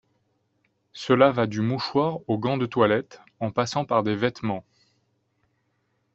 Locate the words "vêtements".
4.15-4.65